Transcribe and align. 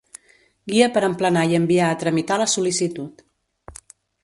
Guia 0.71 0.87
per 0.95 1.03
emplenar 1.07 1.43
i 1.51 1.59
enviar 1.59 1.91
a 1.91 1.99
tramitar 2.05 2.41
la 2.45 2.49
sol·licitud. 2.57 3.25